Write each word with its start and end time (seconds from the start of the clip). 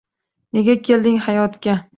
Nega 0.57 0.77
kelding 0.89 1.21
hayotga 1.29 1.81